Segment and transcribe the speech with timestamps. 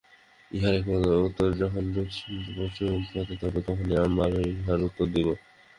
[0.51, 5.27] ইহার একমাত্র উত্তর যখন যুক্তিসঙ্গতভাবে প্রশ্নটি উত্থাপিত হইবে, তখনই আমরা ইহার উত্তর দিব।